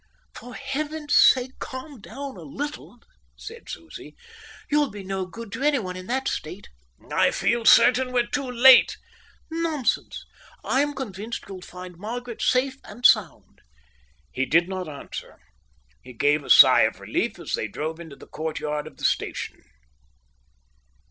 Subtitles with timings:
[0.33, 2.99] "For Heaven's sake, calm down a little,"
[3.37, 4.15] said Susie.
[4.67, 6.69] "You'll be no good to anyone in that state."
[7.11, 8.97] "I feel certain we're too late."
[9.51, 10.25] "Nonsense!
[10.63, 13.61] I'm convinced that you'll find Margaret safe and sound."
[14.31, 15.37] He did not answer.
[16.01, 19.61] He gave a sigh of relief as they drove into the courtyard of the station.